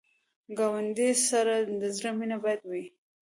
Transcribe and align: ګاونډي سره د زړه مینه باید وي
ګاونډي 0.57 1.09
سره 1.29 1.55
د 1.81 1.83
زړه 1.97 2.09
مینه 2.17 2.37
باید 2.43 2.61
وي 2.69 2.85